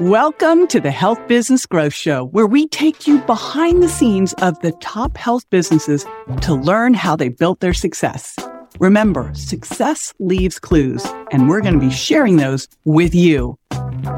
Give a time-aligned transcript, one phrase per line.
[0.00, 4.60] Welcome to the Health Business Growth Show, where we take you behind the scenes of
[4.60, 6.04] the top health businesses
[6.42, 8.36] to learn how they built their success.
[8.78, 13.58] Remember, success leaves clues, and we're going to be sharing those with you.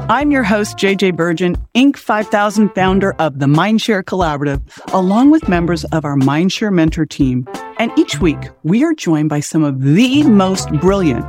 [0.09, 1.95] I'm your host, JJ Virgin, Inc.
[1.95, 4.61] 5000 founder of the Mindshare Collaborative,
[4.93, 7.47] along with members of our Mindshare Mentor team.
[7.77, 11.25] And each week, we are joined by some of the most brilliant,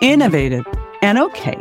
[0.00, 0.64] innovative,
[1.02, 1.60] and okay,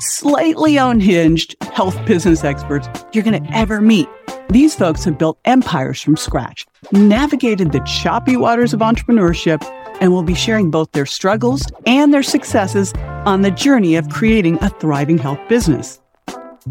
[0.00, 4.08] slightly unhinged health business experts you're going to ever meet.
[4.50, 9.64] These folks have built empires from scratch, navigated the choppy waters of entrepreneurship,
[10.00, 12.92] and will be sharing both their struggles and their successes
[13.24, 16.00] on the journey of creating a thriving health business.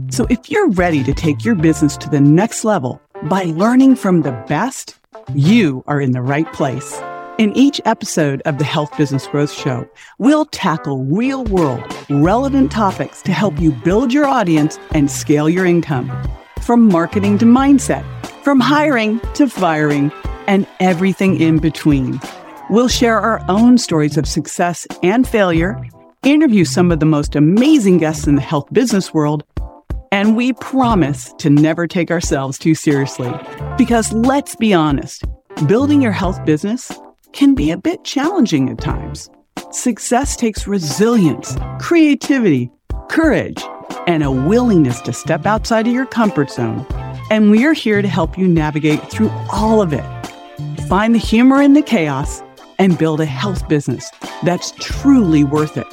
[0.09, 4.21] So if you're ready to take your business to the next level by learning from
[4.21, 4.97] the best,
[5.33, 7.01] you are in the right place.
[7.37, 9.85] In each episode of the Health Business Growth Show,
[10.19, 15.65] we'll tackle real world, relevant topics to help you build your audience and scale your
[15.65, 16.09] income.
[16.61, 18.05] From marketing to mindset,
[18.41, 20.13] from hiring to firing,
[20.47, 22.21] and everything in between.
[22.69, 25.77] We'll share our own stories of success and failure,
[26.23, 29.43] interview some of the most amazing guests in the health business world,
[30.09, 33.33] and we promise to never take ourselves too seriously.
[33.77, 35.25] Because let's be honest,
[35.67, 36.89] building your health business
[37.35, 39.29] can be a bit challenging at times.
[39.71, 42.71] Success takes resilience, creativity,
[43.09, 43.61] courage,
[44.07, 46.85] and a willingness to step outside of your comfort zone.
[47.29, 50.05] And we are here to help you navigate through all of it.
[50.87, 52.41] Find the humor in the chaos
[52.79, 54.09] and build a health business
[54.43, 55.87] that's truly worth it.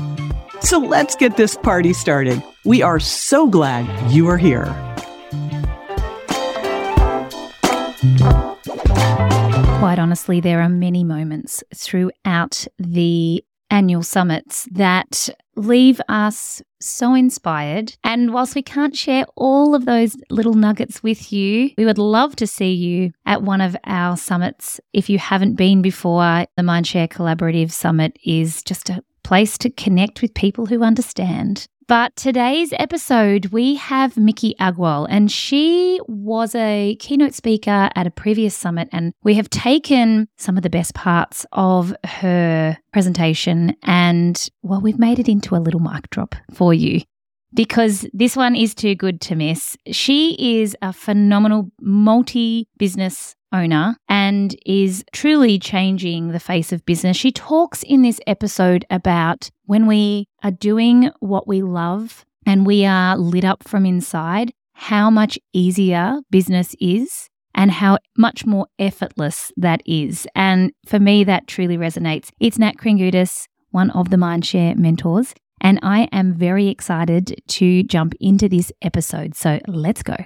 [0.60, 2.40] So let's get this party started.
[2.64, 4.66] We are so glad you are here.
[9.82, 17.96] Quite honestly, there are many moments throughout the annual summits that leave us so inspired.
[18.04, 22.36] And whilst we can't share all of those little nuggets with you, we would love
[22.36, 24.78] to see you at one of our summits.
[24.92, 30.22] If you haven't been before, the Mindshare Collaborative Summit is just a place to connect
[30.22, 36.96] with people who understand but today's episode, we have Miki Agrawal, and she was a
[36.96, 38.88] keynote speaker at a previous summit.
[38.92, 44.98] And we have taken some of the best parts of her presentation and, well, we've
[44.98, 47.00] made it into a little mic drop for you
[47.54, 49.76] because this one is too good to miss.
[49.90, 57.16] She is a phenomenal multi business owner and is truly changing the face of business.
[57.16, 62.84] She talks in this episode about when we are doing what we love and we
[62.84, 69.52] are lit up from inside, how much easier business is and how much more effortless
[69.56, 70.26] that is.
[70.34, 72.30] And for me, that truly resonates.
[72.40, 78.14] It's Nat Kringoudis, one of the Mindshare mentors, and I am very excited to jump
[78.20, 79.34] into this episode.
[79.34, 80.16] So let's go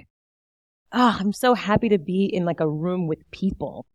[0.91, 3.85] oh, I'm so happy to be in like a room with people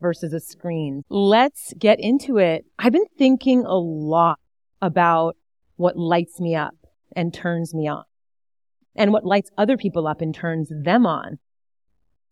[0.00, 1.02] versus a screen.
[1.08, 2.64] Let's get into it.
[2.78, 4.38] I've been thinking a lot
[4.80, 5.36] about
[5.76, 6.74] what lights me up
[7.14, 8.04] and turns me on
[8.94, 11.38] and what lights other people up and turns them on.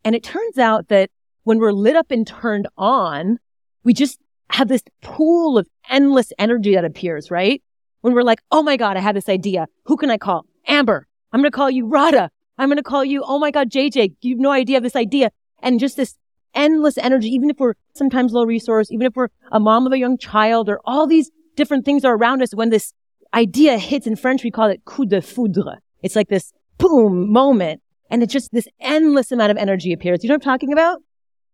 [0.04, 1.10] And it turns out that
[1.44, 3.38] when we're lit up and turned on,
[3.84, 4.18] we just
[4.50, 7.62] have this pool of endless energy that appears, right?
[8.00, 9.66] When we're like, oh my God, I have this idea.
[9.84, 10.46] Who can I call?
[10.66, 11.06] Amber.
[11.32, 12.30] I'm going to call you Radha.
[12.58, 14.96] I'm going to call you, oh my God, JJ, you have no idea of this
[14.96, 15.30] idea.
[15.62, 16.16] And just this
[16.54, 19.98] endless energy, even if we're sometimes low resource, even if we're a mom of a
[19.98, 22.54] young child or all these different things are around us.
[22.54, 22.92] When this
[23.34, 25.76] idea hits in French, we call it coup de foudre.
[26.02, 27.82] It's like this boom moment.
[28.10, 30.22] And it's just this endless amount of energy appears.
[30.22, 30.98] You know what I'm talking about?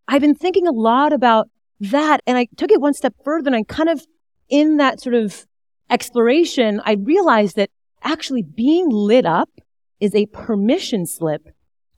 [0.08, 1.48] I've been thinking a lot about
[1.80, 2.22] that.
[2.26, 4.06] And I took it one step further and I kind of,
[4.48, 5.46] in that sort of
[5.90, 7.70] exploration, I realized that
[8.02, 9.50] actually being lit up
[10.00, 11.48] is a permission slip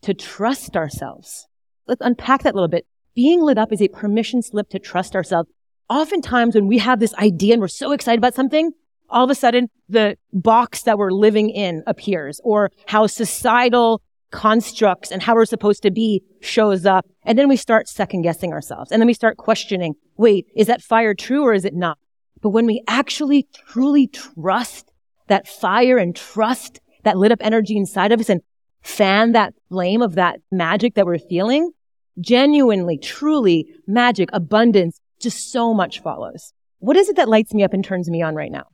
[0.02, 1.46] to trust ourselves.
[1.86, 2.86] Let's unpack that a little bit.
[3.14, 5.50] Being lit up is a permission slip to trust ourselves.
[5.90, 8.72] Oftentimes when we have this idea and we're so excited about something,
[9.10, 15.10] all of a sudden the box that we're living in appears or how societal constructs
[15.10, 17.06] and how we're supposed to be shows up.
[17.24, 18.92] And then we start second guessing ourselves.
[18.92, 21.98] And then we start questioning, wait, is that fire true or is it not?
[22.40, 24.90] But when we actually truly trust
[25.28, 28.42] that fire and trust that lit up energy inside of us and
[28.82, 31.72] fan that flame of that magic that we're feeling,
[32.20, 36.52] genuinely, truly magic, abundance, just so much follows.
[36.78, 38.64] What is it that lights me up and turns me on right now?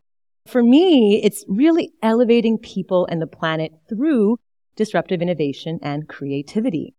[0.46, 4.38] For me, it's really elevating people and the planet through
[4.76, 6.94] disruptive innovation and creativity.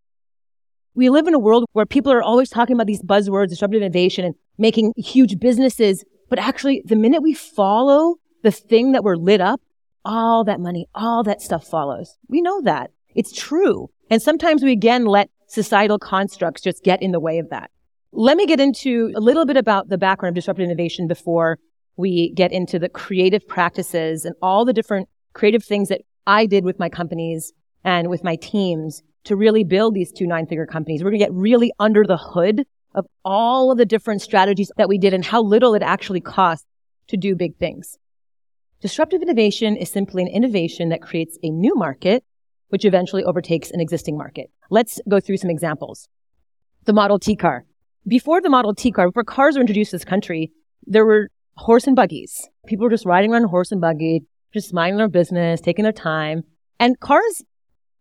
[0.95, 4.25] We live in a world where people are always talking about these buzzwords, disruptive innovation
[4.25, 6.03] and making huge businesses.
[6.29, 9.61] But actually, the minute we follow the thing that we're lit up
[10.05, 12.17] all that money, all that stuff follows.
[12.27, 12.91] We know that.
[13.15, 13.89] It's true.
[14.09, 17.71] And sometimes we again let societal constructs just get in the way of that.
[18.11, 21.57] Let me get into a little bit about the background of disruptive innovation before
[21.97, 26.63] we get into the creative practices and all the different creative things that I did
[26.63, 27.51] with my companies
[27.83, 31.03] and with my teams to really build these two nine figure companies.
[31.03, 34.89] We're going to get really under the hood of all of the different strategies that
[34.89, 36.65] we did and how little it actually costs
[37.07, 37.97] to do big things.
[38.81, 42.23] Disruptive innovation is simply an innovation that creates a new market,
[42.69, 44.49] which eventually overtakes an existing market.
[44.69, 46.07] Let's go through some examples.
[46.85, 47.65] The Model T car.
[48.07, 50.51] Before the Model T car, before cars were introduced to this country,
[50.85, 52.47] there were horse and buggies.
[52.65, 54.21] People were just riding around horse and buggy,
[54.53, 56.43] just minding their business, taking their time.
[56.79, 57.43] And cars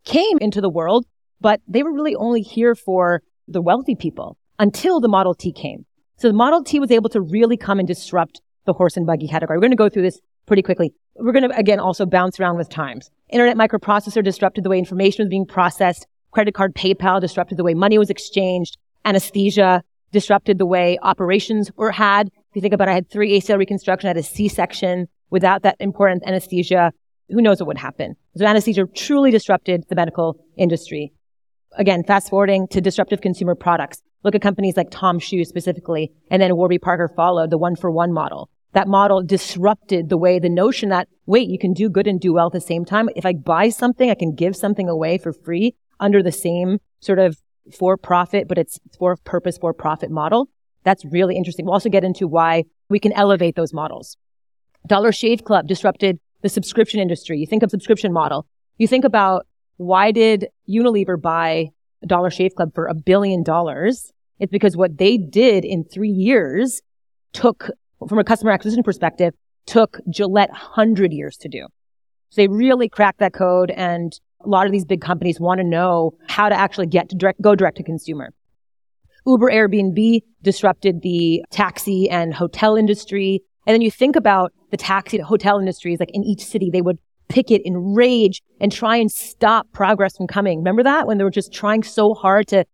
[0.04, 1.06] came into the world,
[1.40, 5.84] but they were really only here for the wealthy people until the Model T came.
[6.16, 9.28] So the Model T was able to really come and disrupt the horse and buggy
[9.28, 9.58] category.
[9.58, 10.92] We're going to go through this pretty quickly.
[11.16, 13.10] We're going to, again, also bounce around with times.
[13.30, 16.06] Internet microprocessor disrupted the way information was being processed.
[16.30, 18.76] Credit card PayPal disrupted the way money was exchanged.
[19.04, 22.28] Anesthesia disrupted the way operations were had.
[22.28, 25.62] If you think about it, I had three ACL reconstruction, I had a C-section without
[25.62, 26.92] that important anesthesia.
[27.28, 28.14] Who knows what would happen?
[28.36, 31.12] So anesthesia truly disrupted the medical industry.
[31.76, 34.02] Again, fast forwarding to disruptive consumer products.
[34.24, 37.90] Look at companies like Tom Shoe specifically, and then Warby Parker followed the one for
[37.90, 38.48] one model.
[38.72, 42.32] That model disrupted the way the notion that, wait, you can do good and do
[42.32, 43.08] well at the same time.
[43.14, 47.20] If I buy something, I can give something away for free under the same sort
[47.20, 47.40] of
[47.72, 50.48] for profit, but it's for purpose, for profit model.
[50.82, 51.66] That's really interesting.
[51.66, 54.16] We'll also get into why we can elevate those models.
[54.86, 57.38] Dollar Shave Club disrupted the subscription industry.
[57.38, 58.46] You think of subscription model.
[58.76, 59.46] You think about
[59.76, 61.68] why did Unilever buy
[62.06, 64.12] Dollar Shave Club for a billion dollars?
[64.38, 66.82] It's because what they did in three years
[67.32, 67.70] took,
[68.08, 69.34] from a customer acquisition perspective,
[69.66, 71.66] took Gillette 100 years to do.
[72.30, 75.64] So they really cracked that code and a lot of these big companies want to
[75.64, 78.30] know how to actually get to direct, go direct to consumer.
[79.26, 83.42] Uber Airbnb disrupted the taxi and hotel industry.
[83.66, 86.82] And then you think about the taxi and hotel industries, like in each city, they
[86.82, 86.98] would
[87.28, 90.58] picket in rage and try and stop progress from coming.
[90.58, 92.66] Remember that when they were just trying so hard to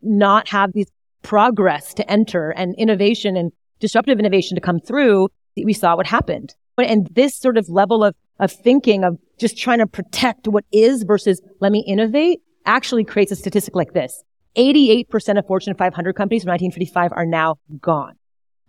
[0.00, 0.90] not have these
[1.22, 6.54] progress to enter and innovation and disruptive innovation to come through, we saw what happened.
[6.76, 11.02] And this sort of level of, of thinking of just trying to protect what is
[11.02, 14.22] versus let me innovate actually creates a statistic like this.
[14.56, 18.14] 88% of Fortune 500 companies from 1955 are now gone.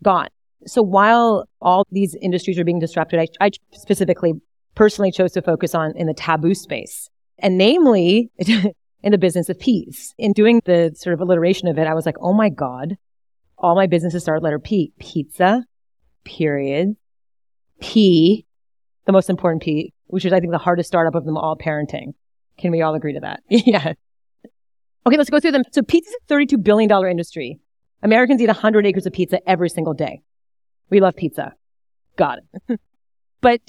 [0.04, 0.30] Gone.
[0.66, 4.34] So while all these industries are being disrupted, I, I specifically
[4.76, 7.10] personally chose to focus on in the taboo space
[7.42, 8.30] and namely
[9.02, 10.14] in the business of peas.
[10.18, 12.98] In doing the sort of alliteration of it, I was like, oh my God,
[13.58, 14.94] all my businesses start with letter P.
[15.00, 15.66] Pizza,
[16.24, 16.96] period.
[17.82, 18.46] P,
[19.06, 22.14] the most important P, which is I think the hardest startup of them all, parenting.
[22.58, 23.42] Can we all agree to that?
[23.50, 23.94] yeah.
[25.08, 25.64] Okay, let's go through them.
[25.72, 27.60] So pizza is a $32 billion industry.
[28.04, 30.22] Americans eat 100 acres of pizza every single day.
[30.90, 31.54] We love pizza.
[32.18, 32.80] Got it.
[33.42, 33.62] but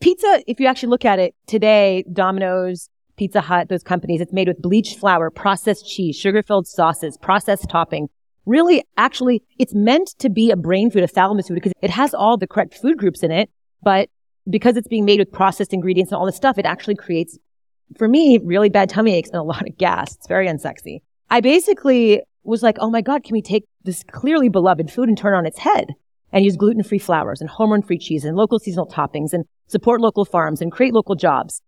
[0.00, 2.88] pizza, if you actually look at it today, Domino's,
[3.18, 8.08] Pizza Hut, those companies, it's made with bleached flour, processed cheese, sugar-filled sauces, processed topping.
[8.46, 12.14] Really, actually, it's meant to be a brain food, a thalamus food, because it has
[12.14, 13.50] all the correct food groups in it.
[13.82, 14.08] But
[14.48, 17.38] because it's being made with processed ingredients and all this stuff, it actually creates,
[17.98, 20.14] for me, really bad tummy aches and a lot of gas.
[20.14, 21.00] It's very unsexy.
[21.28, 25.18] I basically was like, oh my God, can we take this clearly beloved food and
[25.18, 25.88] turn on its head?
[26.32, 30.60] and use gluten-free flours and hormone-free cheese and local seasonal toppings and support local farms
[30.60, 31.62] and create local jobs.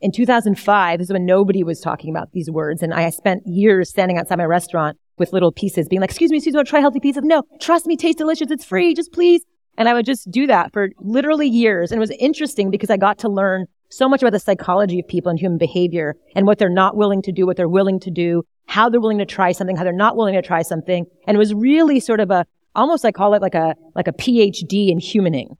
[0.00, 2.82] In 2005, this is when nobody was talking about these words.
[2.82, 6.38] And I spent years standing outside my restaurant with little pieces being like, excuse me,
[6.38, 7.20] excuse me, try healthy pizza?
[7.22, 8.50] No, trust me, taste delicious.
[8.50, 8.94] It's free.
[8.94, 9.42] Just please.
[9.76, 11.92] And I would just do that for literally years.
[11.92, 15.08] And it was interesting because I got to learn so much about the psychology of
[15.08, 18.10] people and human behavior and what they're not willing to do, what they're willing to
[18.10, 21.04] do, how they're willing to try something, how they're not willing to try something.
[21.26, 24.12] And it was really sort of a almost I call it like a, like a
[24.12, 25.56] PhD in humaning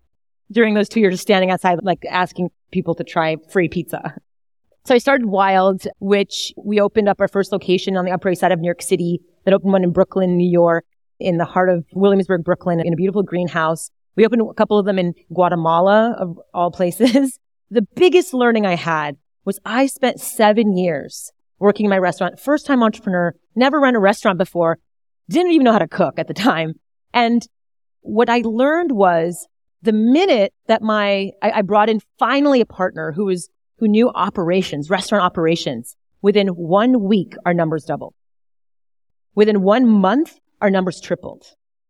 [0.50, 4.14] during those two years of standing outside, like asking people to try free pizza.
[4.84, 8.40] So I started Wild, which we opened up our first location on the Upper East
[8.40, 10.84] Side of New York City, then opened one in Brooklyn, New York,
[11.18, 13.90] in the heart of Williamsburg, Brooklyn, in a beautiful greenhouse.
[14.16, 17.38] We opened a couple of them in Guatemala, of all places.
[17.70, 22.66] the biggest learning I had was I spent seven years working in my restaurant, first
[22.66, 24.78] time entrepreneur, never run a restaurant before,
[25.28, 26.74] didn't even know how to cook at the time.
[27.12, 27.46] And
[28.00, 29.46] what I learned was
[29.82, 33.48] the minute that my, I, I brought in finally a partner who was,
[33.80, 38.14] who knew operations, restaurant operations, within one week, our numbers doubled.
[39.34, 41.46] Within one month, our numbers tripled.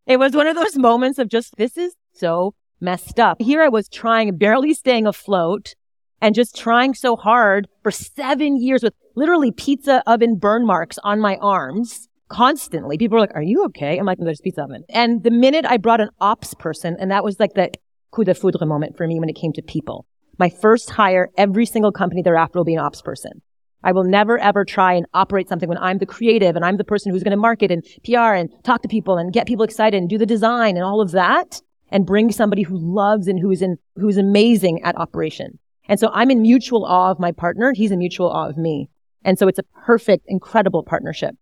[0.07, 3.43] It was one of those moments of just, this is so messed up.
[3.43, 5.75] Here I was trying, barely staying afloat,
[6.23, 11.19] and just trying so hard for seven years with literally pizza oven burn marks on
[11.19, 12.99] my arms constantly.
[12.99, 13.99] People were like, are you okay?
[13.99, 14.85] I'm like, no, there's pizza oven.
[14.91, 17.73] And the minute I brought an ops person, and that was like the
[18.13, 20.07] coup de foudre moment for me when it came to people.
[20.41, 23.43] My first hire, every single company thereafter will be an ops person.
[23.85, 26.85] I will never ever try and operate something when I'm the creative and I'm the
[26.85, 29.99] person who's going to market and PR and talk to people and get people excited
[29.99, 33.61] and do the design and all of that and bring somebody who loves and who's
[33.61, 35.59] in, who's amazing at operation.
[35.89, 37.75] And so I'm in mutual awe of my partner.
[37.75, 38.89] He's in mutual awe of me.
[39.23, 41.37] And so it's a perfect, incredible partnership.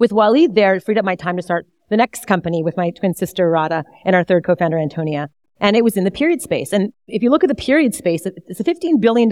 [0.00, 2.90] With Waleed there, it freed up my time to start the next company with my
[2.90, 5.30] twin sister, Radha, and our third co-founder, Antonia.
[5.64, 6.74] And it was in the period space.
[6.74, 9.30] And if you look at the period space, it's a $15 billion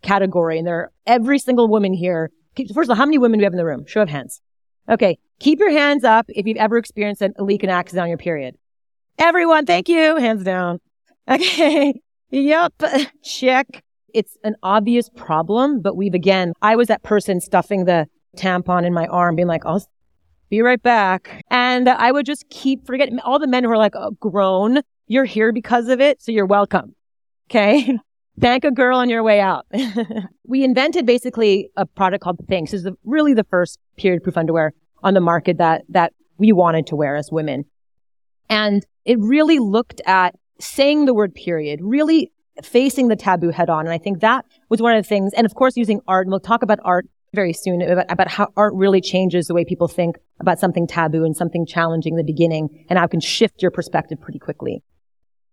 [0.00, 0.56] category.
[0.56, 2.30] And there are every single woman here.
[2.72, 3.84] First of all, how many women do we have in the room?
[3.84, 4.40] Show of hands.
[4.88, 5.18] Okay.
[5.38, 8.56] Keep your hands up if you've ever experienced a leak and accident on your period.
[9.18, 10.16] Everyone, thank you.
[10.16, 10.80] Hands down.
[11.28, 12.00] Okay.
[12.30, 12.74] Yep.
[13.24, 13.82] Check.
[14.14, 18.06] It's an obvious problem, but we've again, I was that person stuffing the
[18.36, 19.84] tampon in my arm, being like, I'll
[20.48, 21.42] be right back.
[21.50, 24.82] And I would just keep forgetting all the men who are like, oh, grown.
[25.06, 26.22] You're here because of it.
[26.22, 26.94] So you're welcome.
[27.50, 27.98] Okay.
[28.40, 29.66] Thank a girl on your way out.
[30.46, 32.70] we invented basically a product called Thinx.
[32.70, 36.52] This is the, really the first period proof underwear on the market that, that we
[36.52, 37.64] wanted to wear as women.
[38.50, 42.30] And it really looked at saying the word period, really
[42.62, 43.80] facing the taboo head on.
[43.80, 45.32] And I think that was one of the things.
[45.34, 48.48] And of course, using art, and we'll talk about art very soon about, about how
[48.56, 52.24] art really changes the way people think about something taboo and something challenging in the
[52.24, 54.82] beginning and how it can shift your perspective pretty quickly.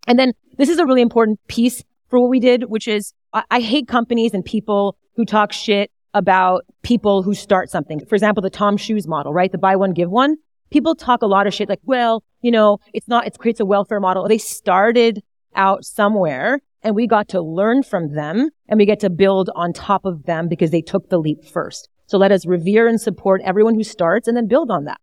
[0.08, 3.44] And then this is a really important piece for what we did, which is I,
[3.50, 8.00] I hate companies and people who talk shit about people who start something.
[8.06, 9.52] For example, the Tom Shoes model, right?
[9.52, 10.38] The buy one, give one.
[10.70, 13.66] People talk a lot of shit like, well, you know, it's not, it creates a
[13.66, 14.28] welfare model.
[14.28, 15.24] They started
[15.56, 19.74] out somewhere and we got to learn from them and we get to build on
[19.74, 21.90] top of them because they took the leap first.
[22.08, 25.00] So let us revere and support everyone who starts and then build on that.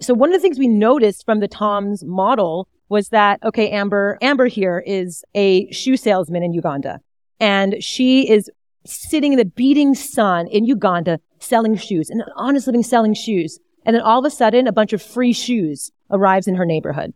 [0.00, 4.18] So one of the things we noticed from the Tom's model was that, okay, Amber,
[4.22, 7.00] Amber here is a shoe salesman in Uganda
[7.40, 8.50] and she is
[8.84, 13.58] sitting in the beating sun in Uganda selling shoes and honest living selling shoes.
[13.84, 17.12] And then all of a sudden a bunch of free shoes arrives in her neighborhood.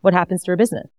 [0.00, 0.90] What happens to her business?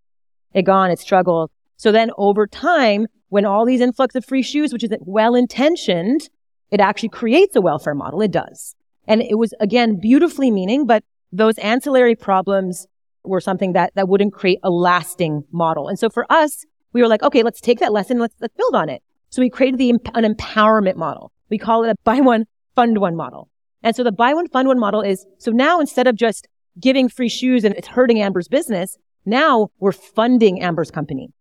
[0.54, 1.52] It gone, it struggled.
[1.78, 6.30] So then over time, when all these influx of free shoes, which is well intentioned,
[6.72, 8.22] it actually creates a welfare model.
[8.22, 8.76] It does.
[9.08, 12.88] And it was again beautifully meaning, but those ancillary problems
[13.28, 15.88] were something that, that wouldn't create a lasting model.
[15.88, 18.20] And so for us, we were like, okay, let's take that lesson.
[18.20, 19.04] Let's, let's build on it.
[19.30, 21.32] So we created the, an empowerment model.
[21.50, 23.50] We call it a buy one, fund one model.
[23.84, 26.48] And so the buy one, fund one model is, so now instead of just
[26.80, 31.34] giving free shoes and it's hurting Amber's business, now we're funding Amber's company.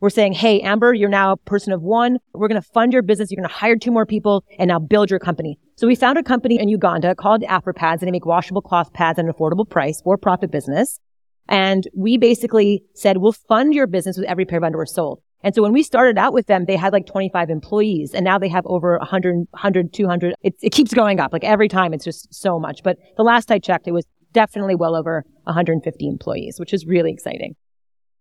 [0.00, 2.18] We're saying, Hey, Amber, you're now a person of one.
[2.34, 3.30] We're going to fund your business.
[3.30, 5.58] You're going to hire two more people and now build your company.
[5.76, 9.18] So we found a company in Uganda called AFRIpads and they make washable cloth pads
[9.18, 11.00] at an affordable price for profit business.
[11.48, 15.20] And we basically said, we'll fund your business with every pair of underwear sold.
[15.42, 18.38] And so when we started out with them, they had like 25 employees and now
[18.38, 20.34] they have over 100, 100, 200.
[20.42, 21.32] It, it keeps going up.
[21.32, 22.82] Like every time it's just so much.
[22.82, 27.12] But the last I checked, it was definitely well over 150 employees, which is really
[27.12, 27.54] exciting.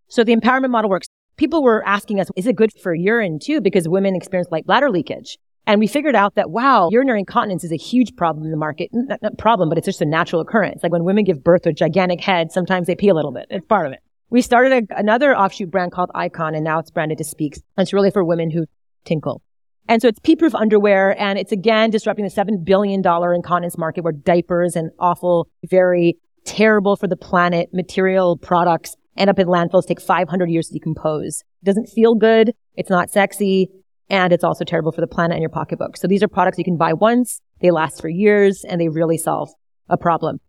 [0.08, 1.08] So the empowerment model works.
[1.38, 3.60] People were asking us, is it good for urine too?
[3.60, 5.38] Because women experience light bladder leakage.
[5.68, 8.90] And we figured out that, wow, urinary incontinence is a huge problem in the market.
[8.94, 10.84] Not, not problem, but it's just a natural occurrence.
[10.84, 13.48] Like when women give birth a gigantic head, sometimes they pee a little bit.
[13.50, 14.00] It's part of it.
[14.30, 17.60] We started a, another offshoot brand called Icon, and now it's branded to Speax.
[17.78, 18.66] And It's really for women who
[19.06, 19.42] tinkle.
[19.88, 24.14] And so it's pee-proof underwear, and it's again disrupting the $7 billion incontinence market where
[24.14, 30.02] diapers and awful, very terrible for the planet material products end up in landfills, take
[30.02, 31.44] 500 years to decompose.
[31.62, 32.54] It doesn't feel good.
[32.76, 33.70] It's not sexy
[34.10, 35.98] and it's also terrible for the planet and your pocketbook.
[35.98, 39.18] So these are products you can buy once, they last for years, and they really
[39.18, 39.50] solve
[39.90, 40.40] a problem.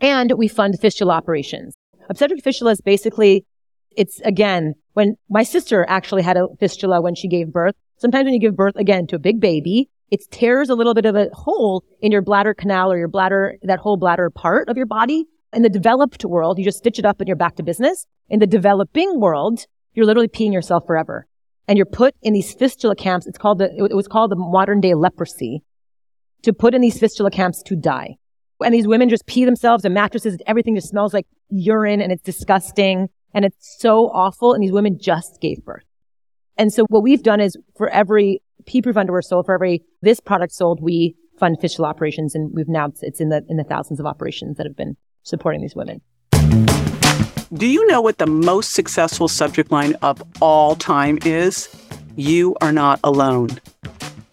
[0.00, 1.74] And we fund fistula operations.
[2.08, 3.44] Obstetric fistula is basically,
[3.96, 8.34] it's again, when my sister actually had a fistula when she gave birth, sometimes when
[8.34, 11.28] you give birth again to a big baby, it tears a little bit of a
[11.32, 15.26] hole in your bladder canal or your bladder, that whole bladder part of your body.
[15.52, 18.06] In the developed world, you just stitch it up and you're back to business.
[18.28, 21.26] In the developing world, you're literally peeing yourself forever
[21.68, 23.26] and you're put in these fistula camps.
[23.26, 25.62] It's called the, it was called the modern day leprosy
[26.42, 28.16] to put in these fistula camps to die.
[28.62, 32.22] And these women just pee themselves and mattresses, everything just smells like urine and it's
[32.22, 34.52] disgusting and it's so awful.
[34.52, 35.84] And these women just gave birth.
[36.56, 40.52] And so what we've done is for every pee-proof underwear sold, for every this product
[40.52, 44.04] sold, we fund fistula operations and we've now, it's in the, in the thousands of
[44.04, 46.02] operations that have been supporting these women.
[47.52, 51.68] Do you know what the most successful subject line of all time is?
[52.16, 53.48] you are not alone.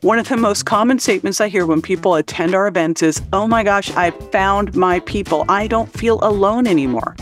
[0.02, 3.48] One of the most common statements I hear when people attend our events is, Oh
[3.48, 5.46] my gosh, I found my people.
[5.50, 7.16] I don't feel alone anymore.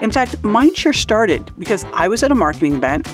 [0.00, 3.06] In fact, Mindshare started because I was at a marketing event.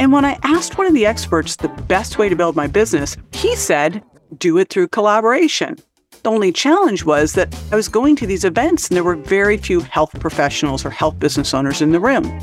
[0.00, 3.16] And when I asked one of the experts the best way to build my business,
[3.32, 4.02] he said,
[4.38, 5.78] Do it through collaboration.
[6.22, 9.56] The only challenge was that I was going to these events and there were very
[9.56, 12.40] few health professionals or health business owners in the room.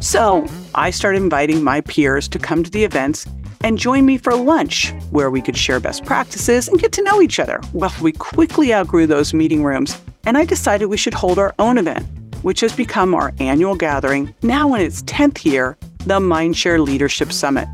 [0.00, 3.26] So I started inviting my peers to come to the events
[3.62, 7.20] and join me for lunch, where we could share best practices and get to know
[7.20, 7.60] each other.
[7.74, 11.76] Well, we quickly outgrew those meeting rooms, and I decided we should hold our own
[11.76, 12.06] event,
[12.42, 17.68] which has become our annual gathering, now in its 10th year, the Mindshare Leadership Summit.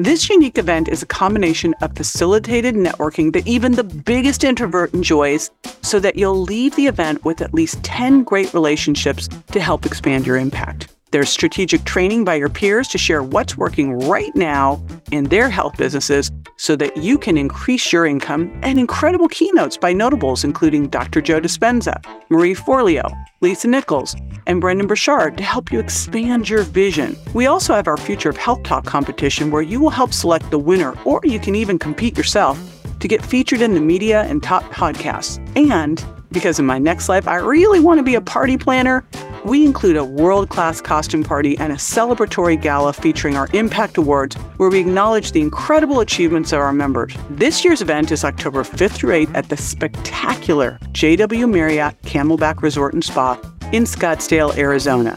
[0.00, 5.50] This unique event is a combination of facilitated networking that even the biggest introvert enjoys,
[5.82, 10.26] so that you'll leave the event with at least 10 great relationships to help expand
[10.26, 10.88] your impact.
[11.12, 15.76] There's strategic training by your peers to share what's working right now in their health
[15.76, 21.20] businesses so that you can increase your income, and incredible keynotes by notables including Dr.
[21.20, 24.14] Joe Dispenza, Marie Forleo, Lisa Nichols,
[24.46, 27.16] and Brendon Burchard to help you expand your vision.
[27.34, 30.58] We also have our Future of Health Talk competition where you will help select the
[30.58, 32.58] winner, or you can even compete yourself
[33.00, 35.40] to get featured in the media and top podcasts.
[35.56, 39.04] And because in my next life, I really want to be a party planner
[39.44, 44.36] we include a world class costume party and a celebratory gala featuring our Impact Awards,
[44.56, 47.14] where we acknowledge the incredible achievements of our members.
[47.30, 52.94] This year's event is October 5th through 8th at the spectacular JW Marriott Camelback Resort
[52.94, 53.40] and Spa
[53.72, 55.16] in Scottsdale, Arizona.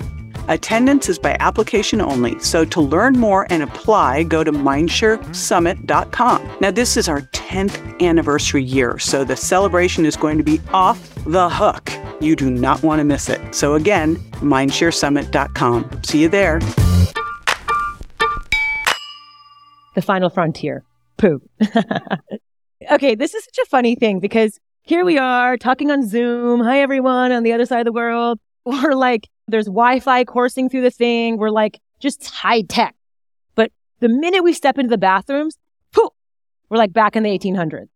[0.50, 6.58] Attendance is by application only, so to learn more and apply, go to mindsharesummit.com.
[6.60, 11.16] Now, this is our 10th anniversary year, so the celebration is going to be off
[11.26, 11.94] the hook.
[12.20, 13.56] You do not want to miss it.
[13.56, 16.04] So, again, mindsharesummit.com.
[16.04, 16.60] See you there.
[19.96, 20.84] The final frontier
[21.16, 21.50] poop.
[22.92, 26.60] okay, this is such a funny thing because here we are talking on Zoom.
[26.60, 28.42] Hi, everyone on the other side of the world.
[28.66, 31.38] We're like, there's Wi-Fi coursing through the thing.
[31.38, 32.96] We're like just high tech.
[33.56, 35.58] But the minute we step into the bathrooms,
[35.92, 36.12] poof,
[36.70, 37.88] we're like back in the 1800s.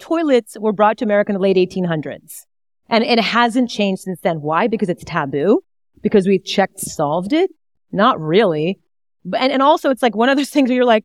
[0.00, 2.46] Toilets were brought to America in the late 1800s.
[2.88, 4.40] And it hasn't changed since then.
[4.40, 4.66] Why?
[4.66, 5.62] Because it's taboo?
[6.02, 7.50] Because we've checked, solved it?
[7.92, 8.78] Not really.
[9.24, 11.04] And, and also it's like one of those things where you're like,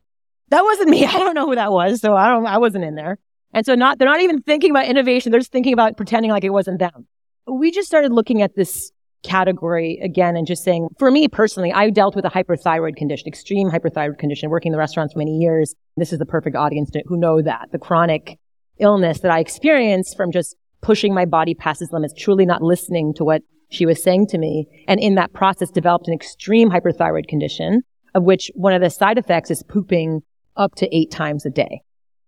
[0.50, 1.06] that wasn't me.
[1.06, 2.00] I don't know who that was.
[2.00, 3.18] So I don't, I wasn't in there.
[3.52, 5.32] And so not, they're not even thinking about innovation.
[5.32, 7.06] They're just thinking about pretending like it wasn't them.
[7.46, 11.90] We just started looking at this category again and just saying, for me personally, I
[11.90, 15.74] dealt with a hyperthyroid condition, extreme hyperthyroid condition, working in the restaurants for many years.
[15.96, 18.38] This is the perfect audience to, who know that the chronic
[18.78, 23.12] illness that I experienced from just pushing my body past its limits, truly not listening
[23.14, 24.66] to what she was saying to me.
[24.88, 27.82] And in that process developed an extreme hyperthyroid condition
[28.14, 30.22] of which one of the side effects is pooping
[30.56, 31.82] up to eight times a day.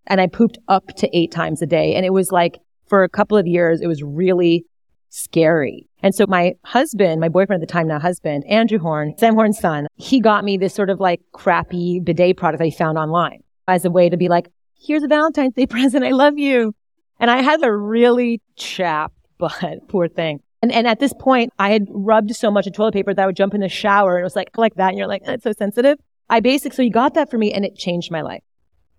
[0.07, 1.95] And I pooped up to eight times a day.
[1.95, 4.65] And it was like for a couple of years, it was really
[5.13, 5.87] scary.
[6.03, 9.59] And so my husband, my boyfriend at the time, now husband, Andrew Horn, Sam Horn's
[9.59, 13.85] son, he got me this sort of like crappy bidet product I found online as
[13.85, 14.49] a way to be like,
[14.81, 16.05] here's a Valentine's Day present.
[16.05, 16.75] I love you.
[17.21, 20.41] And I had a really chapped butt, poor thing.
[20.63, 23.27] And, and at this point, I had rubbed so much of toilet paper that I
[23.27, 24.91] would jump in the shower and it was like, like that.
[24.91, 25.99] And you're like, that's so sensitive.
[26.31, 28.43] I basically, so he got that for me and it changed my life.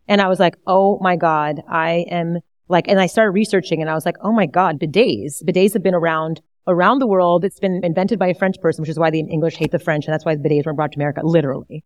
[0.07, 3.89] And I was like, oh my God, I am like, and I started researching and
[3.89, 5.43] I was like, oh my God, bidets.
[5.43, 7.43] Bidets have been around around the world.
[7.43, 10.05] It's been invented by a French person, which is why the English hate the French.
[10.05, 11.83] And that's why bidets were brought to America, literally.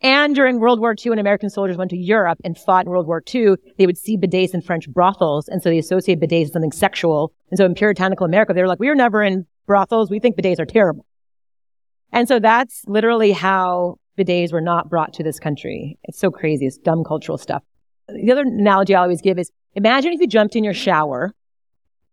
[0.00, 3.06] And during World War II, when American soldiers went to Europe and fought in World
[3.06, 5.48] War II, they would see bidets in French brothels.
[5.48, 7.32] And so they associate bidets with something sexual.
[7.50, 10.10] And so in puritanical America, they were like, we were never in brothels.
[10.10, 11.04] We think bidets are terrible.
[12.12, 15.98] And so that's literally how bidets were not brought to this country.
[16.04, 16.66] It's so crazy.
[16.66, 17.62] It's dumb cultural stuff.
[18.08, 21.32] The other analogy I always give is imagine if you jumped in your shower,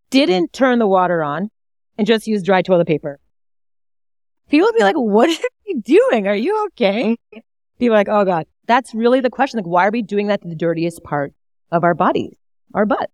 [0.10, 1.49] didn't turn the water on,
[1.97, 3.19] and just used dry toilet paper.
[4.49, 6.28] People would be like, what are you doing?
[6.28, 7.17] Are you okay?
[7.34, 7.39] Mm-hmm.
[7.80, 8.45] People are like, oh God.
[8.67, 9.58] That's really the question.
[9.58, 11.34] Like, why are we doing that to the dirtiest part
[11.71, 12.36] of our bodies,
[12.73, 13.12] our butt?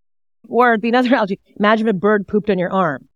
[0.48, 3.08] Or the another analogy, imagine if a bird pooped on your arm.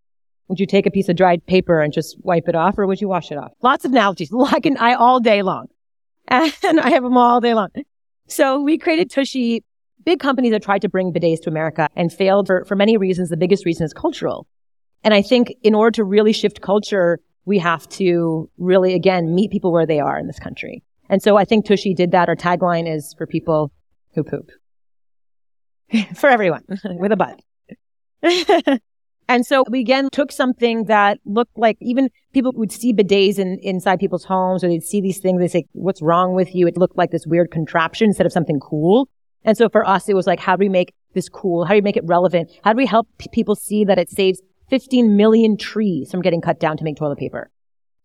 [0.49, 3.01] Would you take a piece of dried paper and just wipe it off or would
[3.01, 3.53] you wash it off?
[3.63, 4.31] Lots of analogies.
[4.33, 5.69] Like I all day long.
[6.29, 7.69] And I have them all day long.
[8.27, 9.65] So we created Tushy.
[10.07, 13.29] Big companies have tried to bring bidets to America and failed for, for many reasons.
[13.29, 14.47] The biggest reason is cultural.
[15.05, 19.51] And I think in order to really shift culture, we have to really, again, meet
[19.51, 20.83] people where they are in this country.
[21.11, 22.29] And so I think Tushy did that.
[22.29, 23.73] Our tagline is for people
[24.15, 24.49] who poop.
[26.17, 28.81] for everyone with a butt.
[29.29, 33.59] And so we again took something that looked like even people would see bidets in,
[33.61, 35.41] inside people's homes or they'd see these things.
[35.41, 36.67] They say, what's wrong with you?
[36.69, 39.09] It looked like this weird contraption instead of something cool.
[39.47, 41.65] And so for us, it was like, how do we make this cool?
[41.65, 42.51] How do we make it relevant?
[42.65, 46.41] How do we help p- people see that it saves 15 million trees from getting
[46.41, 47.49] cut down to make toilet paper?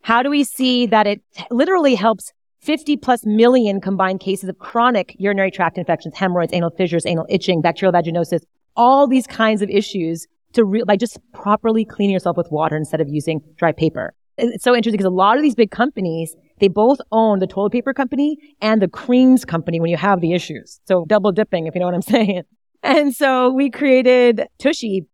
[0.03, 5.15] How do we see that it literally helps 50 plus million combined cases of chronic
[5.17, 8.41] urinary tract infections, hemorrhoids, anal fissures, anal itching, bacterial vaginosis,
[8.75, 13.01] all these kinds of issues to re- by just properly cleaning yourself with water instead
[13.01, 14.13] of using dry paper.
[14.37, 17.71] It's so interesting because a lot of these big companies, they both own the toilet
[17.71, 20.79] paper company and the creams company when you have the issues.
[20.87, 22.43] So double dipping, if you know what I'm saying.
[22.83, 25.07] And so we created Tushy,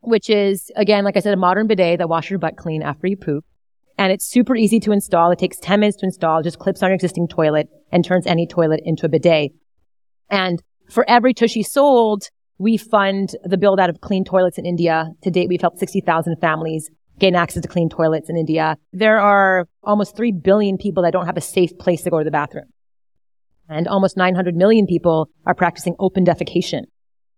[0.00, 3.06] which is again, like I said, a modern bidet that washes your butt clean after
[3.06, 3.44] you poop.
[3.98, 5.30] And it's super easy to install.
[5.30, 8.46] It takes 10 minutes to install, just clips on your existing toilet and turns any
[8.46, 9.52] toilet into a bidet.
[10.30, 15.06] And for every Tushy sold, we fund the build out of clean toilets in India.
[15.22, 18.76] To date, we've helped 60,000 families gain access to clean toilets in India.
[18.92, 22.24] There are almost 3 billion people that don't have a safe place to go to
[22.24, 22.66] the bathroom.
[23.68, 26.84] And almost 900 million people are practicing open defecation.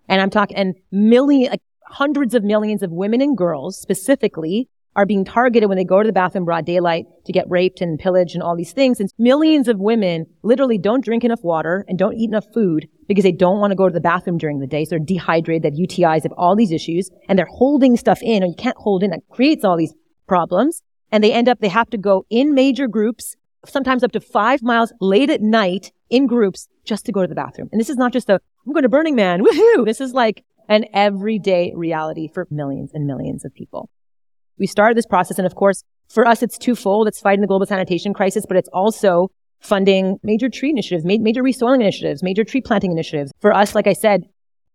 [0.09, 4.69] And I'm talking, and million, like hundreds of millions of women and girls specifically
[5.01, 7.99] are being targeted when they go to the bathroom broad daylight to get raped and
[7.99, 9.01] pillaged and all these things.
[9.01, 13.25] And millions of women literally don't drink enough water and don't eat enough food because
[13.25, 14.85] they don't want to go to the bathroom during the day.
[14.85, 18.19] So they're dehydrated, they have UTIs, they have all these issues, and they're holding stuff
[18.21, 19.11] in, or you can't hold in.
[19.11, 19.95] That creates all these
[20.29, 20.83] problems.
[21.11, 24.63] And they end up, they have to go in major groups, sometimes up to five
[24.63, 27.71] miles late at night in groups just to go to the bathroom.
[27.73, 28.35] And this is not just a,
[28.67, 29.87] I'm going to Burning Man, woohoo!
[29.87, 33.89] This is like an everyday reality for millions and millions of people
[34.61, 35.39] we started this process.
[35.39, 37.09] And of course, for us, it's twofold.
[37.09, 41.81] It's fighting the global sanitation crisis, but it's also funding major tree initiatives, major resoiling
[41.81, 43.33] initiatives, major tree planting initiatives.
[43.41, 44.25] For us, like I said,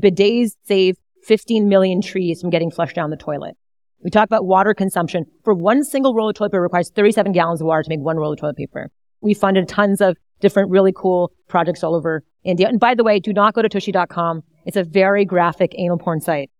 [0.01, 3.55] bidets save 15 million trees from getting flushed down the toilet.
[4.03, 5.25] We talk about water consumption.
[5.43, 8.17] For one single roll of toilet paper requires 37 gallons of water to make one
[8.17, 8.89] roll of toilet paper.
[9.21, 12.67] We funded tons of different really cool projects all over India.
[12.67, 14.43] And by the way, do not go to tushy.com.
[14.65, 16.51] It's a very graphic anal porn site.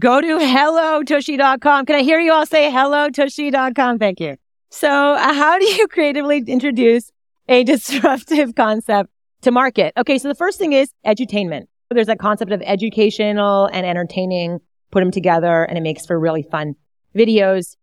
[0.00, 1.86] Go to hellotushy.com.
[1.86, 3.98] Can I hear you all say hellotushy.com?
[3.98, 4.36] Thank you.
[4.70, 7.12] So uh, how do you creatively introduce
[7.48, 9.10] a disruptive concept
[9.42, 9.92] to market?
[9.96, 10.18] Okay.
[10.18, 11.66] So the first thing is edutainment.
[11.90, 14.58] There's that concept of educational and entertaining,
[14.90, 16.74] put them together and it makes for really fun
[17.14, 17.76] videos.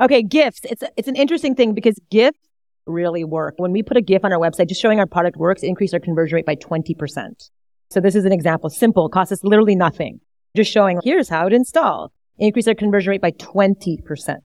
[0.00, 0.24] Okay.
[0.24, 0.60] GIFs.
[0.64, 2.38] It's, it's an interesting thing because GIFs
[2.86, 3.54] really work.
[3.58, 6.00] When we put a GIF on our website, just showing our product works, increase our
[6.00, 7.50] conversion rate by 20%.
[7.90, 8.68] So this is an example.
[8.68, 9.08] Simple.
[9.08, 10.20] Costs us literally nothing
[10.56, 12.12] just showing here's how to install.
[12.38, 14.36] Increase our conversion rate by 20%.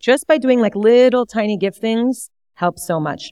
[0.00, 3.30] Just by doing like little tiny GIF things helps so much.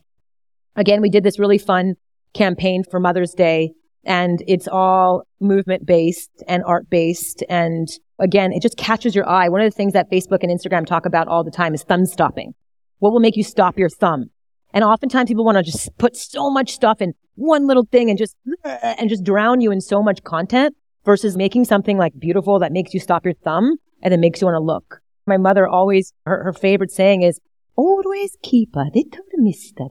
[0.75, 1.95] Again, we did this really fun
[2.33, 7.43] campaign for Mother's Day and it's all movement based and art based.
[7.49, 7.87] And
[8.19, 9.49] again, it just catches your eye.
[9.49, 12.05] One of the things that Facebook and Instagram talk about all the time is thumb
[12.05, 12.53] stopping.
[12.99, 14.29] What will make you stop your thumb?
[14.73, 18.17] And oftentimes people want to just put so much stuff in one little thing and
[18.17, 22.71] just, and just drown you in so much content versus making something like beautiful that
[22.71, 25.01] makes you stop your thumb and then makes you want to look.
[25.25, 27.39] My mother always, her, her favorite saying is,
[27.75, 29.87] always keep a little mystery.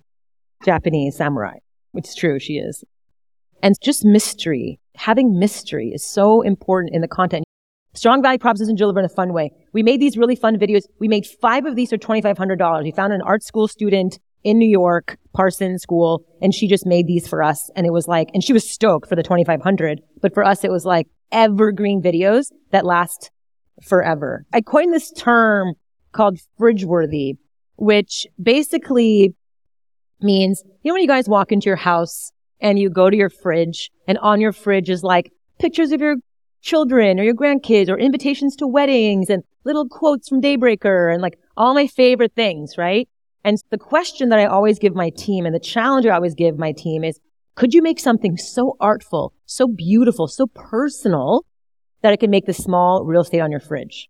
[0.64, 1.58] Japanese samurai,
[1.92, 2.84] which is true, she is.
[3.62, 7.44] And just mystery, having mystery is so important in the content.
[7.94, 9.50] Strong value proposition delivered in a fun way.
[9.72, 10.82] We made these really fun videos.
[11.00, 12.82] We made five of these for $2,500.
[12.84, 17.06] We found an art school student in New York, Parsons School, and she just made
[17.06, 17.70] these for us.
[17.76, 20.70] And it was like, and she was stoked for the 2500, but for us, it
[20.70, 23.30] was like evergreen videos that last
[23.82, 24.44] forever.
[24.52, 25.74] I coined this term
[26.12, 27.36] called fridge worthy,
[27.76, 29.34] which basically
[30.20, 33.30] means, you know, when you guys walk into your house and you go to your
[33.30, 36.16] fridge and on your fridge is like pictures of your
[36.62, 41.38] children or your grandkids or invitations to weddings and little quotes from Daybreaker and like
[41.56, 43.08] all my favorite things, right?
[43.44, 46.58] And the question that I always give my team and the challenge I always give
[46.58, 47.18] my team is,
[47.54, 51.44] could you make something so artful, so beautiful, so personal
[52.02, 54.08] that it can make the small real estate on your fridge?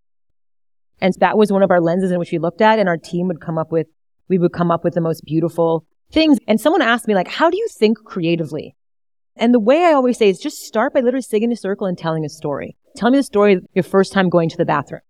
[1.00, 3.28] And that was one of our lenses in which we looked at and our team
[3.28, 3.86] would come up with,
[4.28, 6.38] we would come up with the most beautiful things.
[6.46, 8.76] And someone asked me like, how do you think creatively?
[9.36, 11.86] And the way I always say is just start by literally sitting in a circle
[11.86, 12.76] and telling a story.
[12.96, 15.00] Tell me the story of your first time going to the bathroom,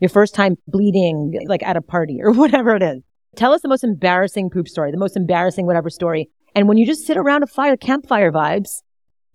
[0.00, 3.02] your first time bleeding like at a party or whatever it is.
[3.34, 6.30] Tell us the most embarrassing poop story, the most embarrassing whatever story.
[6.54, 8.82] And when you just sit around a fire, campfire vibes,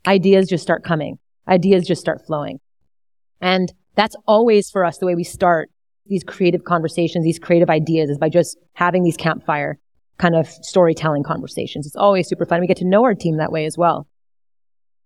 [0.08, 1.20] ideas just start coming.
[1.48, 2.60] Ideas just start flowing.
[3.42, 5.70] And that's always for us the way we start
[6.08, 9.78] these creative conversations, these creative ideas is by just having these campfire
[10.18, 11.86] kind of storytelling conversations.
[11.86, 12.62] It's always super fun.
[12.62, 14.08] We get to know our team that way as well.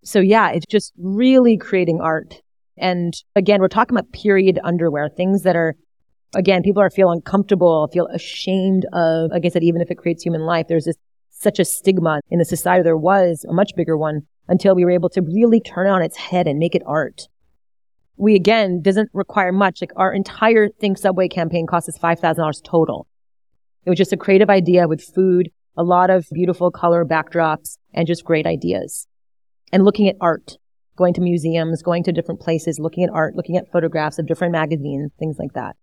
[0.04, 2.41] So yeah, it's just really creating art
[2.78, 5.76] And again, we're talking about period underwear, things that are,
[6.34, 9.32] again, people are feel uncomfortable, feel ashamed of.
[9.32, 10.98] Like I said, even if it creates human life, there's this
[11.32, 12.84] such a stigma in the society.
[12.84, 16.02] There was a much bigger one until we were able to really turn it on
[16.02, 17.28] its head and make it art.
[18.18, 19.82] We again doesn't require much.
[19.82, 23.08] Like our entire Thinx Subway campaign cost us $5,000 total.
[23.86, 28.08] It was just a creative idea with food, a lot of beautiful color backdrops and
[28.08, 29.08] just great ideas.
[29.72, 30.58] And looking at art,
[30.96, 34.54] going to museums, going to different places, looking at art, looking at photographs of different
[34.54, 35.76] magazines, things like that.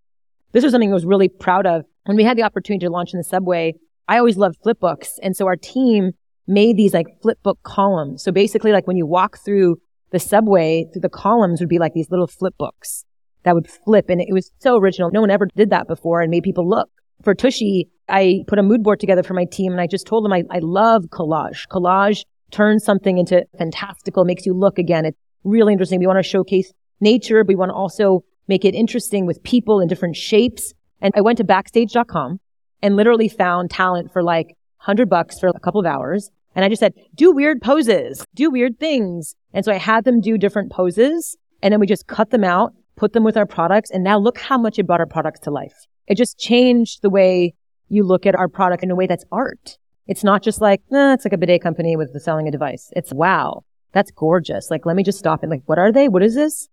[0.53, 1.85] This was something I was really proud of.
[2.05, 3.75] When we had the opportunity to launch in the subway,
[4.09, 5.19] I always loved flip books.
[5.23, 6.13] And so our team
[6.47, 8.23] made these like flip book columns.
[8.23, 9.77] So basically like when you walk through
[10.11, 13.05] the subway, through the columns would be like these little flip books
[13.45, 14.07] that would flip.
[14.09, 15.11] And it was so original.
[15.11, 16.91] No one ever did that before and made people look.
[17.23, 20.25] For Tushy, I put a mood board together for my team and I just told
[20.25, 21.67] them I, I love collage.
[21.69, 25.07] Collage turns something into fantastical, makes you look again.
[25.07, 26.01] It's really interesting.
[26.01, 29.81] We want to showcase nature, but we want to also make it interesting with people
[29.81, 30.75] in different shapes.
[31.01, 32.39] And I went to backstage.com
[32.83, 34.49] and literally found talent for like
[34.85, 36.31] 100 bucks for a couple of hours.
[36.55, 39.35] And I just said, do weird poses, do weird things.
[39.55, 42.75] And so I had them do different poses and then we just cut them out,
[42.97, 43.91] put them with our products.
[43.91, 45.87] And now look how much it brought our products to life.
[46.07, 47.55] It just changed the way
[47.89, 49.79] you look at our product in a way that's art.
[50.07, 52.91] It's not just like, it's like a bidet company with the selling a device.
[52.95, 53.65] It's wow.
[53.93, 54.71] That's gorgeous.
[54.71, 56.09] Like, let me just stop and like, what are they?
[56.09, 56.69] What is this?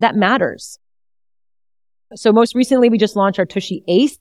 [0.00, 0.80] That matters.
[2.14, 4.18] So most recently, we just launched our Tushy Ace,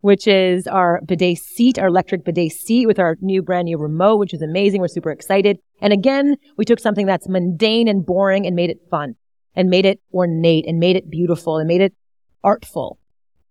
[0.00, 4.16] which is our bidet seat, our electric bidet seat with our new brand new remote,
[4.18, 4.80] which is amazing.
[4.80, 5.58] We're super excited.
[5.80, 9.14] And again, we took something that's mundane and boring and made it fun
[9.54, 11.94] and made it ornate and made it beautiful and made it
[12.42, 12.98] artful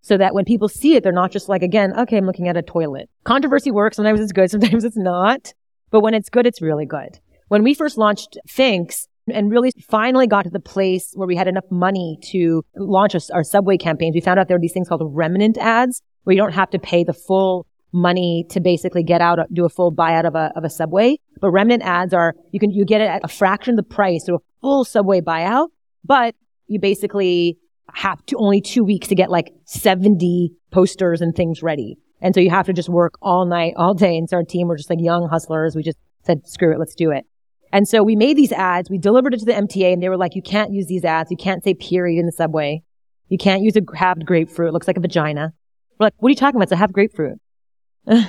[0.02, 2.56] so that when people see it, they're not just like, again, okay, I'm looking at
[2.56, 3.08] a toilet.
[3.24, 3.96] Controversy works.
[3.96, 4.50] Sometimes it's good.
[4.50, 5.54] Sometimes it's not.
[5.90, 7.18] But when it's good, it's really good.
[7.48, 11.48] When we first launched Thinx and really finally got to the place where we had
[11.48, 15.02] enough money to launch our subway campaigns, we found out there were these things called
[15.04, 19.38] remnant ads where you don't have to pay the full money to basically get out,
[19.52, 21.16] do a full buyout of a, of a subway.
[21.40, 24.26] But remnant ads are, you can, you get it at a fraction of the price,
[24.26, 25.68] so a full subway buyout,
[26.04, 26.34] but
[26.66, 27.58] you basically
[27.94, 31.98] have to only two weeks to get like 70 posters and things ready.
[32.20, 34.16] And so you have to just work all night, all day.
[34.16, 35.74] And so our team were just like young hustlers.
[35.74, 37.26] We just said, screw it, let's do it.
[37.72, 38.90] And so we made these ads.
[38.90, 41.30] We delivered it to the MTA and they were like, you can't use these ads.
[41.30, 42.82] You can't say period in the subway.
[43.28, 44.68] You can't use a halved grapefruit.
[44.68, 45.52] It looks like a vagina.
[45.98, 46.64] We're like, what are you talking about?
[46.64, 47.38] It's a half grapefruit.
[48.06, 48.28] and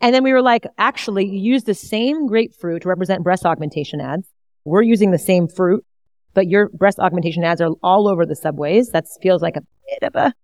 [0.00, 4.28] then we were like, actually, you use the same grapefruit to represent breast augmentation ads.
[4.64, 5.84] We're using the same fruit
[6.36, 8.90] but your breast augmentation ads are all over the subways.
[8.90, 10.34] That feels like a bit of a,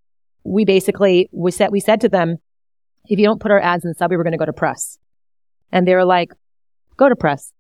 [0.42, 2.38] we basically, we said, we said to them,
[3.10, 4.96] if you don't put our ads in the subway, we're going to go to press.
[5.70, 6.32] And they were like,
[6.96, 7.52] go to press.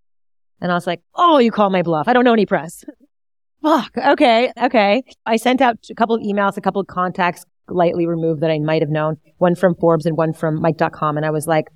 [0.62, 2.06] And I was like, oh, you call my bluff.
[2.06, 2.84] I don't know any press.
[3.62, 3.98] Fuck.
[3.98, 4.52] Okay.
[4.62, 5.02] Okay.
[5.26, 8.58] I sent out a couple of emails, a couple of contacts lightly removed that I
[8.60, 11.16] might have known, one from Forbes and one from Mic.com.
[11.16, 11.66] And I was like,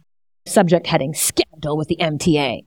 [0.46, 2.60] subject heading, scandal with the MTA.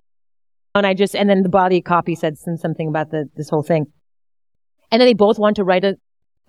[0.75, 3.63] And I just, and then the body copy said some, something about the, this whole
[3.63, 3.87] thing.
[4.91, 5.95] And then they both want to write a,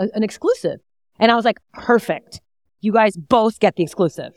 [0.01, 0.81] a, an exclusive.
[1.21, 2.41] And I was like, perfect.
[2.81, 4.33] You guys both get the exclusive.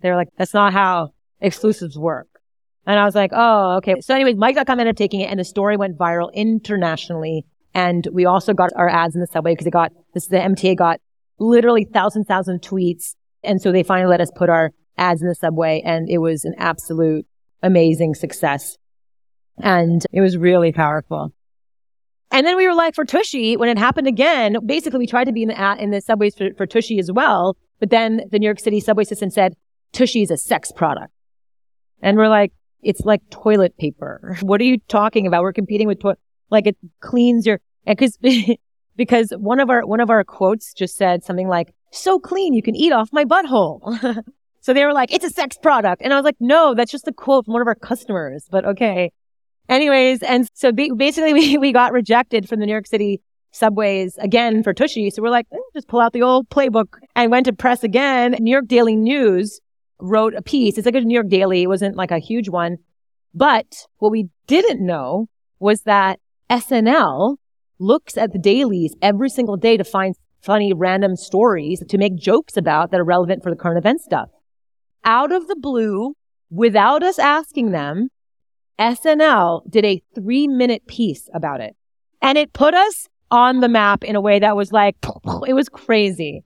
[0.00, 2.31] They were like, that's not how exclusives work.
[2.86, 4.00] And I was like, oh, okay.
[4.00, 7.44] So anyways, Mic.com ended up taking it and the story went viral internationally.
[7.74, 10.76] And we also got our ads in the subway because it got, this, the MTA
[10.76, 11.00] got
[11.38, 13.14] literally thousands, thousands of tweets.
[13.44, 16.44] And so they finally let us put our ads in the subway and it was
[16.44, 17.26] an absolute
[17.62, 18.76] amazing success.
[19.58, 21.32] And it was really powerful.
[22.32, 25.32] And then we were like, for Tushy, when it happened again, basically we tried to
[25.32, 27.56] be in the, in the subways for, for Tushy as well.
[27.78, 29.54] But then the New York City subway system said,
[29.92, 31.12] Tushy is a sex product.
[32.00, 34.36] And we're like, it's like toilet paper.
[34.42, 35.42] What are you talking about?
[35.42, 36.18] We're competing with toilet,
[36.50, 38.18] like it cleans your, and cause,
[38.96, 42.62] because one of our, one of our quotes just said something like, so clean, you
[42.62, 44.22] can eat off my butthole.
[44.62, 46.02] So they were like, it's a sex product.
[46.02, 48.64] And I was like, no, that's just a quote from one of our customers, but
[48.64, 49.12] okay.
[49.68, 54.62] Anyways, and so basically we, we got rejected from the New York City subways again
[54.62, 55.10] for Tushy.
[55.10, 58.36] So we're like, eh, just pull out the old playbook and went to press again.
[58.38, 59.60] New York Daily News
[60.02, 60.76] wrote a piece.
[60.76, 61.62] It's like a New York Daily.
[61.62, 62.78] It wasn't like a huge one.
[63.34, 67.36] But what we didn't know was that SNL
[67.78, 72.56] looks at the dailies every single day to find funny random stories to make jokes
[72.56, 74.28] about that are relevant for the current event stuff
[75.04, 76.14] out of the blue,
[76.50, 78.08] without us asking them,
[78.78, 81.76] SNL did a three minute piece about it.
[82.20, 84.96] And it put us on the map in a way that was like,
[85.46, 86.44] it was crazy.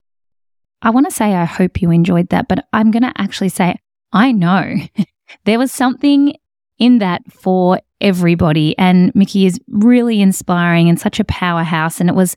[0.81, 3.77] I want to say I hope you enjoyed that, but I'm going to actually say
[4.11, 4.75] I know
[5.45, 6.35] there was something
[6.79, 8.77] in that for everybody.
[8.77, 11.99] And Miki is really inspiring and such a powerhouse.
[11.99, 12.35] And it was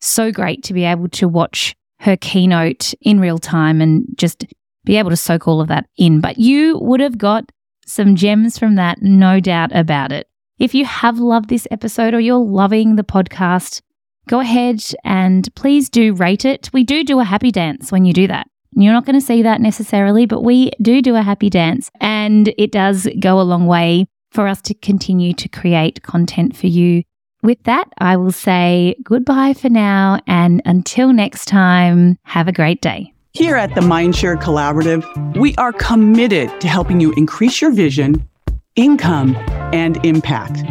[0.00, 4.44] so great to be able to watch her keynote in real time and just
[4.84, 6.20] be able to soak all of that in.
[6.20, 7.52] But you would have got
[7.86, 10.28] some gems from that, no doubt about it.
[10.58, 13.82] If you have loved this episode or you're loving the podcast,
[14.28, 16.70] go ahead and please do rate it.
[16.72, 18.46] We do do a happy dance when you do that.
[18.74, 22.52] You're not going to see that necessarily, but we do do a happy dance and
[22.56, 27.02] it does go a long way for us to continue to create content for you.
[27.42, 32.80] With that, I will say goodbye for now and until next time, have a great
[32.80, 33.12] day.
[33.34, 38.28] Here at the Mindshare Collaborative, we are committed to helping you increase your vision,
[38.76, 39.34] income,
[39.72, 40.62] and impact.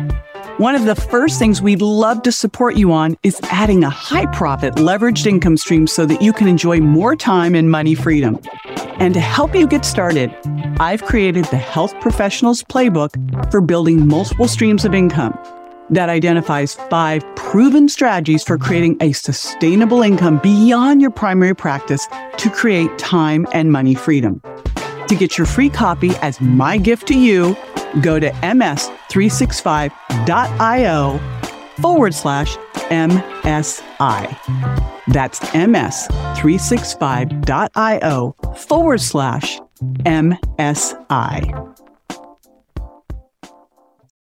[0.57, 4.25] One of the first things we'd love to support you on is adding a high
[4.27, 8.39] profit leveraged income stream so that you can enjoy more time and money freedom.
[8.99, 10.35] And to help you get started,
[10.79, 15.37] I've created the Health Professionals Playbook for building multiple streams of income
[15.89, 22.49] that identifies five proven strategies for creating a sustainable income beyond your primary practice to
[22.49, 24.41] create time and money freedom.
[25.07, 27.57] To get your free copy as my gift to you,
[28.01, 31.19] go to ms365.io
[31.81, 32.55] forward slash
[32.91, 34.37] MSI.
[35.07, 39.59] That's ms365.io forward slash
[40.03, 41.80] MSI.